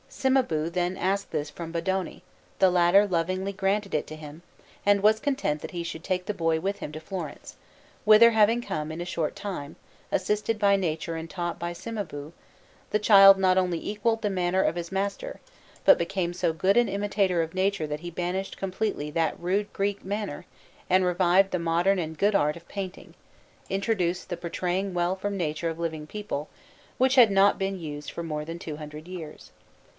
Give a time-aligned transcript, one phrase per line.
[0.09, 2.21] Cimabue then asking this from Bondone,
[2.59, 4.41] the latter lovingly granted it to him,
[4.85, 7.55] and was content that he should take the boy with him to Florence;
[8.03, 9.75] whither having come, in a short time,
[10.11, 12.33] assisted by nature and taught by Cimabue,
[12.89, 15.39] the child not only equalled the manner of his master,
[15.85, 20.03] but became so good an imitator of nature that he banished completely that rude Greek
[20.03, 20.45] manner
[20.89, 23.13] and revived the modern and good art of painting,
[23.69, 26.49] introducing the portraying well from nature of living people,
[26.97, 29.51] which had not been used for more than two hundred years.